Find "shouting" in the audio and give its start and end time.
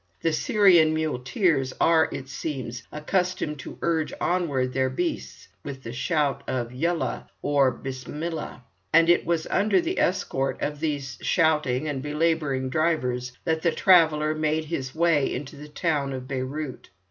11.21-11.87